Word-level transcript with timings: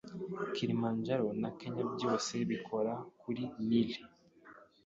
Kilimanjaro 0.53 1.27
na 1.41 1.49
Kenya 1.59 1.83
byose 1.95 2.31
bikora 2.49 2.93
kuri 3.21 3.43
nili 3.67 3.97